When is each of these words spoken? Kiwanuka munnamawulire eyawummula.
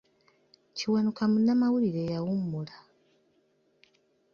Kiwanuka 0.77 1.21
munnamawulire 1.31 1.99
eyawummula. 2.05 2.75